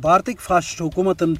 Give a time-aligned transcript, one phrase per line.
[0.00, 1.32] بھارتک fast حکومتن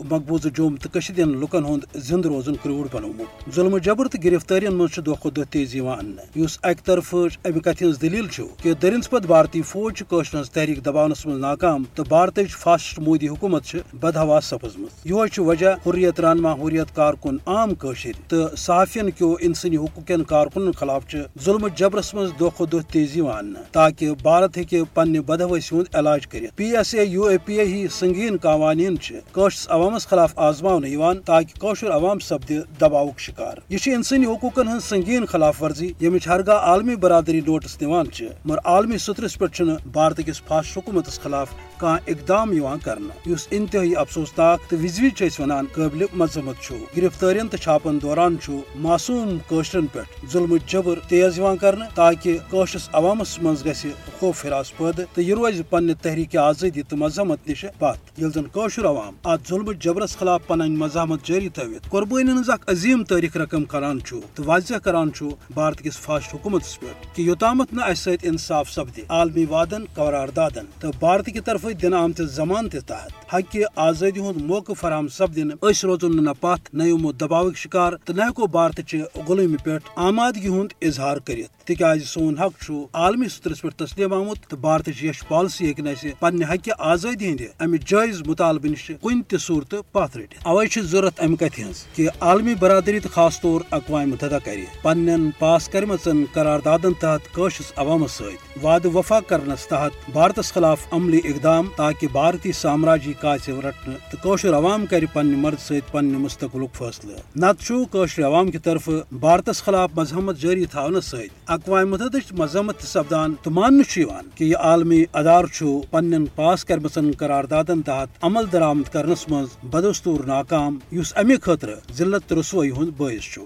[0.00, 5.14] مقبوضہ جوم تو لکن ہند زند روزن کروڑ بنومت ظلم جبر تو گرفتاری مز دہ
[5.22, 8.26] کھت دہ تیزی ان اس اکہ طرف امہ کت ہز دلیل
[8.62, 13.28] کہ درنس پت بھارتی فوج کوشر ہز تحریک دبانس مز ناکام تو بھارت فاسٹ مودی
[13.28, 19.76] حکومت بدہوا سپزم یہ وجہ حریت رہنما حریت کارکن عام قشر تو صحافین کیو انسانی
[19.76, 25.20] حقوق کارکنن خلاف ظلم جبرس مز دہ کھت دہ تیزی ان تاکہ بھارت ہیکہ پنہ
[25.26, 28.98] بدہوسی ہند علاج کر پی ایس اے یو اے پی اے ہی سنگین قوانین
[29.32, 35.24] قوشس عوامس خلاف آزما تاکہ قوشر عوام سپد دباؤ شکار۔ یہ انسانی حقوق ہن سنگین
[35.24, 38.06] خلاف ورزی یمچ ہرگاہ عالمی برادری نوٹس دان
[38.44, 41.48] مگر عالمی سترس پہ بھارت کس فاش حکومت خلاف
[41.78, 42.50] کان اقدام
[42.82, 45.00] کرنا۔ اس انتہائی افسوسناک تو وز
[45.38, 48.36] ونان قابل مذمت گرفتارین تو چھاپن دوران
[48.74, 50.00] معصوم قشرن پہ
[50.32, 53.86] ظلم جبر تیز کرنا تاکہ قوشس عوامس مز گھ
[54.18, 58.48] خوف ہراس پید تو یہ روز پنہ تحریک آزادی تو مذہمت نش پت یل زن
[58.52, 63.64] قشر عوام ات ظلم جبرس خلاف پن مزاحمت جاری تھوت قربانی ہز عظیم تاریخ رقم
[63.64, 63.98] کران
[64.34, 65.10] تو واضح کران
[65.54, 70.90] بھارت کس فاسٹ حکومت پہ کہ یوتامت نا اس انصاف سپدی عالمی وادن قراردادن تو
[70.98, 76.24] بھارت کی طرف دن آمت ضمانت تحت۔ حق آزادی ہند موقع فراہم سپدن اس روزن
[76.24, 78.96] نہ پتھ نہ یمو دباوک شکار تو نہ ہیکو بھارت چہ
[79.28, 84.56] غلومی پہ آمادگی ہند اظہار کرت تاز سون حق عالمی سترس پہ تسلیم آمت تو
[84.56, 89.74] بھارت یش پالسی ہوں پنہ حق آزادی ہند، امہ جائز مطالبہ نش کن تہ صورت
[89.92, 94.38] پتھ رٹ اوے ضرورت امہ کت ہز کہ عالمی برادری تو خاص طور اقوام متحدہ
[94.44, 100.86] کر پن پاس کرمچن قراردادن تحت قشس عوامس ست وعد وفا کرنس تحت بھارتس خلاف
[100.90, 106.18] عملی اقدام تاکہ بھارتی سامراجی کاچ رٹن تو قشر عوام کر پنہ مرد ست پنہ
[106.18, 112.18] مستقل فیصلہ نت قشر عوام کی طرف بھارتس خلاف مذہمت جاری تھونس ست اقوام متحدہ
[112.32, 114.04] مذمت سپدان تو ماننے
[114.34, 115.44] کہ یہ عالمی ادار
[115.90, 122.32] پن پاس کرمچن قراردادن تحت عمل درآمد کرنس مز بدستور ناکام اس امہ خاطر ذلت
[122.32, 123.38] رسوئی ہند باعث